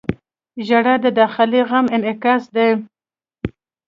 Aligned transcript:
•ژړا 0.67 0.95
د 1.03 1.07
داخلي 1.19 1.61
غم 1.69 1.85
انعکاس 1.95 2.43
دی. 2.55 2.69